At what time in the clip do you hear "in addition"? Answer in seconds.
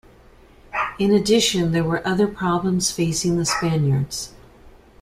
0.97-1.73